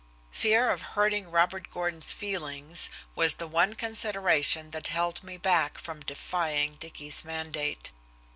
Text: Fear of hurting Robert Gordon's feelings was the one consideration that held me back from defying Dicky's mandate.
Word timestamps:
Fear 0.31 0.71
of 0.71 0.81
hurting 0.97 1.29
Robert 1.29 1.69
Gordon's 1.69 2.11
feelings 2.11 2.89
was 3.13 3.35
the 3.35 3.45
one 3.45 3.75
consideration 3.75 4.71
that 4.71 4.87
held 4.87 5.21
me 5.23 5.37
back 5.37 5.77
from 5.77 5.99
defying 5.99 6.73
Dicky's 6.73 7.23
mandate. 7.23 7.91